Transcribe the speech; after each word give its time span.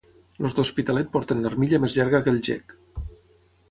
Els 0.45 0.55
d'Hospitalet 0.59 1.13
porten 1.17 1.45
l'armilla 1.45 1.83
més 1.87 2.01
llarga 2.01 2.25
que 2.25 2.37
el 2.37 2.45
gec. 2.53 2.79